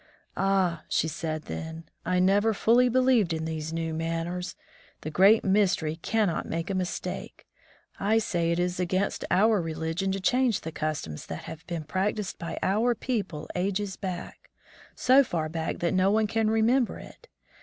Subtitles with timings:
[0.35, 4.55] "Ah," she said then, "I never fully believed in these new manners!
[5.01, 7.45] The Great Mystery cannot make a mistake.
[7.99, 12.39] I say it is against our religion to change the customs that have been practiced
[12.39, 14.49] by our people ages back—
[14.95, 17.27] so far back that no one can remember it.